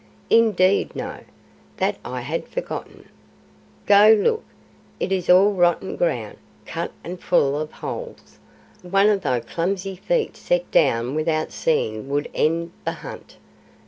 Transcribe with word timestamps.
"Indeed, 0.31 0.95
no. 0.95 1.19
That 1.77 1.97
I 2.03 2.21
had 2.21 2.47
forgotten." 2.47 3.07
"Go 3.85 4.11
look. 4.19 4.43
It 4.99 5.11
is 5.11 5.29
all 5.29 5.53
rotten 5.53 5.95
ground, 5.95 6.37
cut 6.65 6.91
and 7.03 7.21
full 7.21 7.55
of 7.61 7.71
holes. 7.71 8.39
One 8.81 9.09
of 9.09 9.21
thy 9.21 9.41
clumsy 9.41 9.95
feet 9.95 10.35
set 10.35 10.71
down 10.71 11.13
without 11.13 11.51
seeing 11.51 12.09
would 12.09 12.31
end 12.33 12.71
the 12.83 12.93
hunt. 13.05 13.37